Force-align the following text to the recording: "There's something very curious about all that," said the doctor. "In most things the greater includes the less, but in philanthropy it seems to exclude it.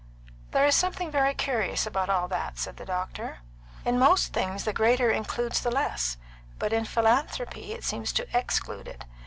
"There's 0.49 0.73
something 0.73 1.11
very 1.11 1.35
curious 1.35 1.85
about 1.85 2.09
all 2.09 2.27
that," 2.29 2.57
said 2.57 2.77
the 2.77 2.85
doctor. 2.87 3.37
"In 3.85 3.99
most 3.99 4.33
things 4.33 4.63
the 4.63 4.73
greater 4.73 5.11
includes 5.11 5.61
the 5.61 5.69
less, 5.69 6.17
but 6.57 6.73
in 6.73 6.85
philanthropy 6.85 7.73
it 7.73 7.83
seems 7.83 8.11
to 8.13 8.25
exclude 8.35 8.87
it. 8.87 9.05